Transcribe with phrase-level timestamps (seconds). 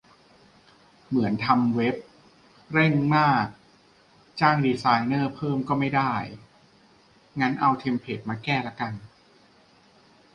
[1.07, 1.95] เหมือนทำเว็บ
[2.73, 3.45] เร่งมาก
[4.39, 6.13] จ้างดีไซเนอร์เพิ่มก็ไม่ได้
[7.39, 8.93] งั้นเอาเทมเพลตมาแก้ละกัน